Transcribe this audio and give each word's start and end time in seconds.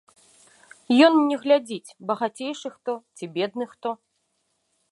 Ён 1.07 1.13
не 1.31 1.35
глядзіць, 1.43 1.93
багацейшы 2.11 2.67
хто 2.77 2.91
ці 3.19 3.25
бедны 3.39 3.65
хто. 3.75 3.89